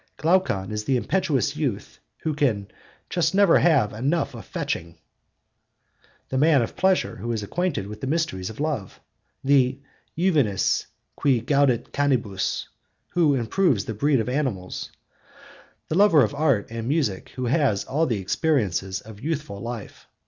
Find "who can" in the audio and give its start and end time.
2.23-2.67